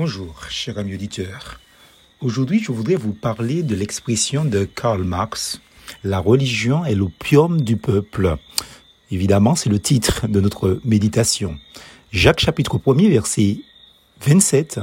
[0.00, 1.58] Bonjour, cher ami auditeur.
[2.20, 5.60] Aujourd'hui, je voudrais vous parler de l'expression de Karl Marx
[6.04, 8.36] La religion est l'opium du peuple.
[9.10, 11.58] Évidemment, c'est le titre de notre méditation.
[12.12, 13.56] Jacques chapitre 1er, verset
[14.24, 14.78] 27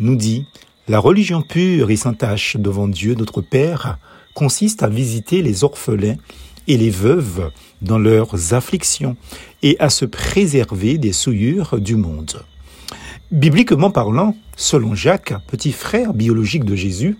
[0.00, 0.44] nous dit
[0.86, 3.98] La religion pure et sans tache devant Dieu notre Père
[4.34, 6.18] consiste à visiter les orphelins
[6.66, 9.16] et les veuves dans leurs afflictions
[9.62, 12.44] et à se préserver des souillures du monde.
[13.30, 17.18] Bibliquement parlant, selon Jacques, petit frère biologique de Jésus,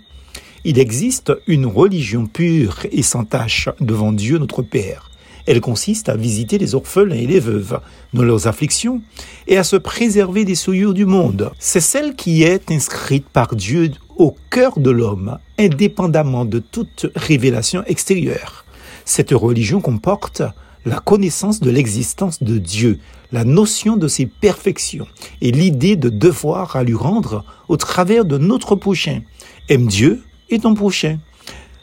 [0.64, 5.10] il existe une religion pure et sans tache devant Dieu notre Père.
[5.46, 7.78] Elle consiste à visiter les orphelins et les veuves
[8.14, 9.02] dans leurs afflictions
[9.48, 11.52] et à se préserver des souillures du monde.
[11.58, 17.84] C'est celle qui est inscrite par Dieu au cœur de l'homme, indépendamment de toute révélation
[17.86, 18.64] extérieure.
[19.04, 20.42] Cette religion comporte
[20.84, 22.98] la connaissance de l'existence de Dieu,
[23.32, 25.06] la notion de ses perfections
[25.40, 29.22] et l'idée de devoir à lui rendre au travers de notre prochain.
[29.68, 31.18] Aime Dieu et ton prochain.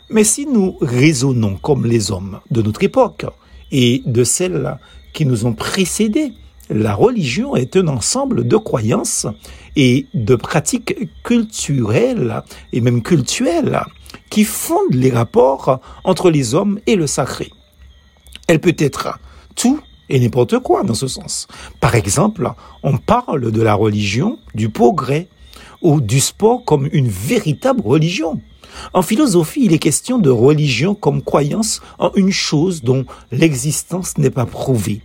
[0.10, 3.26] Mais si nous raisonnons comme les hommes de notre époque
[3.72, 4.78] et de celles
[5.14, 6.34] qui nous ont précédés,
[6.70, 9.28] la religion est un ensemble de croyances
[9.76, 12.42] et de pratiques culturelles
[12.74, 13.82] et même cultuelles
[14.30, 17.52] qui fondent les rapports entre les hommes et le sacré.
[18.48, 19.20] Elle peut être
[19.56, 19.80] tout
[20.10, 21.48] et n'importe quoi dans ce sens.
[21.80, 22.52] Par exemple,
[22.84, 25.28] on parle de la religion du progrès
[25.82, 28.42] ou du sport comme une véritable religion.
[28.94, 34.30] En philosophie, il est question de religion comme croyance en une chose dont l'existence n'est
[34.30, 35.02] pas prouvée.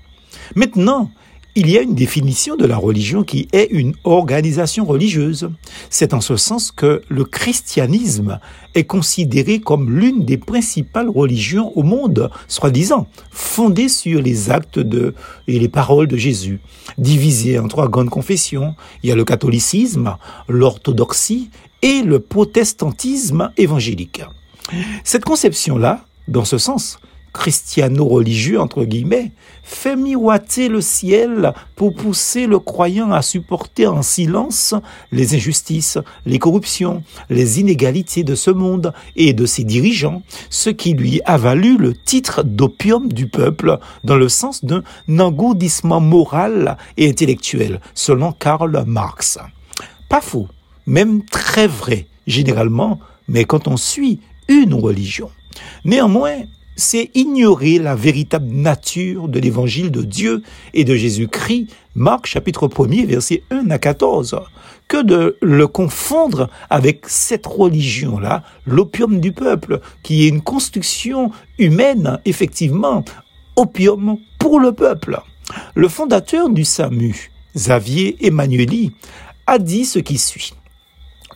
[0.55, 1.11] Maintenant,
[1.57, 5.51] il y a une définition de la religion qui est une organisation religieuse.
[5.89, 8.39] C'est en ce sens que le christianisme
[8.75, 15.15] est considéré comme l'une des principales religions au monde, soi-disant, fondée sur les actes de,
[15.49, 16.61] et les paroles de Jésus.
[16.99, 20.17] Divisée en trois grandes confessions, il y a le catholicisme,
[20.49, 21.51] l'orthodoxie
[21.83, 24.23] et le protestantisme évangélique.
[25.03, 26.99] Cette conception-là, dans ce sens,
[27.33, 29.33] christiano-religieux, entre guillemets,
[29.63, 34.75] fait miroiter le ciel pour pousser le croyant à supporter en silence
[35.13, 40.95] les injustices, les corruptions, les inégalités de ce monde et de ses dirigeants, ce qui
[40.95, 44.83] lui a valu le titre d'opium du peuple dans le sens d'un
[45.19, 49.39] engourdissement moral et intellectuel, selon Karl Marx.
[50.09, 50.49] Pas faux,
[50.87, 55.31] même très vrai, généralement, mais quand on suit une religion.
[55.85, 56.43] Néanmoins,
[56.81, 60.43] c'est ignorer la véritable nature de l'évangile de Dieu
[60.73, 64.41] et de Jésus-Christ, Marc chapitre 1er, verset 1 à 14,
[64.89, 72.19] que de le confondre avec cette religion-là, l'opium du peuple, qui est une construction humaine,
[72.25, 73.05] effectivement,
[73.57, 75.21] opium pour le peuple.
[75.75, 78.93] Le fondateur du SAMU, Xavier Emmanueli,
[79.47, 80.55] a dit ce qui suit.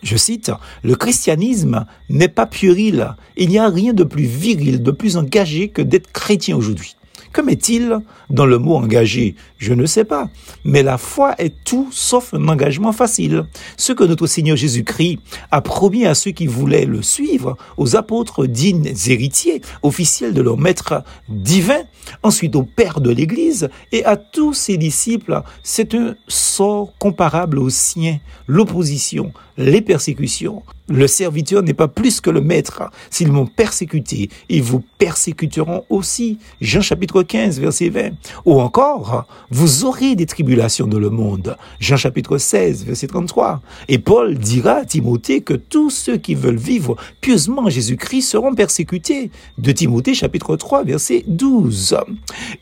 [0.03, 0.51] Je cite,
[0.83, 3.15] Le christianisme n'est pas puéril.
[3.37, 6.95] Il n'y a rien de plus viril, de plus engagé que d'être chrétien aujourd'hui.
[7.35, 9.35] Que met-il dans le mot engagé?
[9.57, 10.29] Je ne sais pas.
[10.63, 13.45] Mais la foi est tout sauf un engagement facile.
[13.75, 15.19] Ce que notre Seigneur Jésus-Christ
[15.51, 20.57] a promis à ceux qui voulaient le suivre, aux apôtres dignes héritiers, officiels de leur
[20.57, 21.81] maître divin,
[22.23, 27.69] ensuite au Père de l'Église et à tous ses disciples, c'est un sort comparable au
[27.69, 30.63] sien, l'opposition, les persécutions.
[30.87, 32.83] Le serviteur n'est pas plus que le maître.
[33.09, 36.37] S'ils m'ont persécuté, ils vous persécuteront aussi.
[36.61, 38.11] Jean chapitre 15, verset 20.
[38.45, 41.57] Ou encore, vous aurez des tribulations dans le monde.
[41.79, 43.61] Jean chapitre 16, verset 33.
[43.87, 49.31] Et Paul dira à Timothée que tous ceux qui veulent vivre pieusement Jésus-Christ seront persécutés.
[49.57, 51.97] De Timothée chapitre 3, verset 12.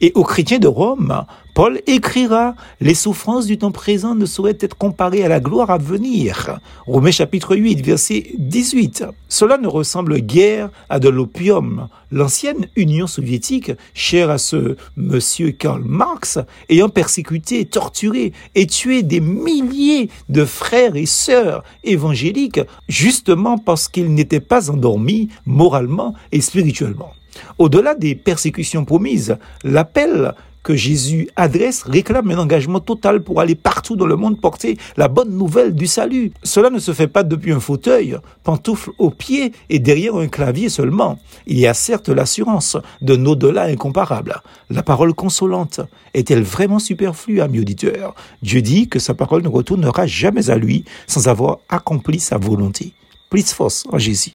[0.02, 4.76] Et aux chrétiens de Rome, Paul écrira Les souffrances du temps présent ne sauraient être
[4.76, 6.60] comparées à la gloire à venir.
[6.88, 9.06] Romains chapitre 8, verset 18.
[9.30, 11.90] Cela ne ressemble guère à de l'opium.
[12.12, 19.20] L'ancienne Union soviétique, chère à ce monsieur Karl Marx, ayant persécuté, torturé et tué des
[19.20, 27.12] milliers de frères et sœurs évangéliques, justement parce qu'ils n'étaient pas endormis moralement et spirituellement.
[27.60, 30.34] Au-delà des persécutions promises, l'appel
[30.64, 35.08] que Jésus adresse réclame un engagement total pour aller partout dans le monde porter la
[35.08, 36.32] bonne nouvelle du salut.
[36.44, 40.70] Cela ne se fait pas depuis un fauteuil, pantoufle aux pieds et derrière un clavier
[40.70, 41.20] seulement.
[41.46, 44.42] Il y a certes l'assurance d'un au-delà incomparable.
[44.70, 45.82] La parole consolante
[46.14, 50.86] est-elle vraiment superflue, ami auditeur Dieu dit que sa parole ne retournera jamais à lui
[51.08, 52.94] sans avoir accompli sa volonté.
[53.30, 54.32] Plus force en Jésus.